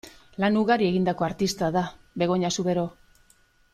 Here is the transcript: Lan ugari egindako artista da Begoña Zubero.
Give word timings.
Lan 0.43 0.55
ugari 0.61 0.87
egindako 0.93 1.27
artista 1.27 1.69
da 1.77 1.85
Begoña 2.23 2.55
Zubero. 2.57 2.87